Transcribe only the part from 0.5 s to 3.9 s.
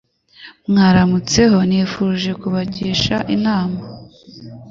Mwaramutseho nifuje kubagisha inama,